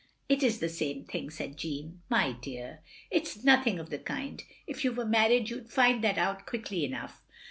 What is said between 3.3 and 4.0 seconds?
nothing of the